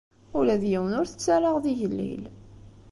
Ula 0.37 0.55
d 0.61 0.63
yiwen 0.71 0.97
ur 0.99 1.07
t-ttarraɣ 1.07 1.55
d 1.63 1.65
igellil. 1.71 2.23